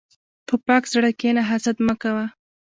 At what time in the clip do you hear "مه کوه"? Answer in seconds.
1.87-2.25